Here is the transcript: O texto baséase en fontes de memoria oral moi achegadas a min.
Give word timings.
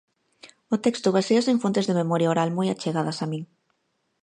O 0.73 0.75
texto 0.85 1.09
baséase 1.17 1.49
en 1.55 1.59
fontes 1.63 1.85
de 1.87 1.97
memoria 2.01 2.31
oral 2.33 2.49
moi 2.57 2.67
achegadas 2.69 3.17
a 3.23 3.25
min. 3.31 3.43